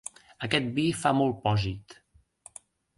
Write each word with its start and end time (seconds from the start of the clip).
Aquest 0.47 0.71
vi 0.79 0.87
fa 1.03 1.13
molt 1.19 1.39
pòsit. 1.47 1.99